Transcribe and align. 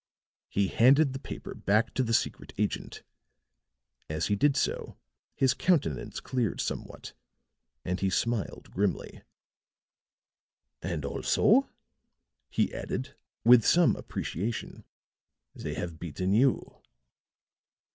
He 0.49 0.69
handed 0.69 1.13
the 1.13 1.19
paper 1.19 1.53
back 1.53 1.93
to 1.93 2.01
the 2.01 2.11
secret 2.15 2.55
agent; 2.57 3.03
as 4.09 4.25
he 4.29 4.35
did 4.35 4.57
so 4.57 4.97
his 5.35 5.53
countenance 5.53 6.19
cleared 6.19 6.59
somewhat, 6.59 7.13
and 7.85 7.99
he 7.99 8.09
smiled 8.09 8.71
grimly. 8.71 9.21
"And 10.81 11.05
also," 11.05 11.69
he 12.49 12.73
added 12.73 13.13
with 13.43 13.63
some 13.63 13.95
appreciation, 13.95 14.85
"they 15.53 15.75
have 15.75 15.99
beaten 15.99 16.33
you." 16.33 16.77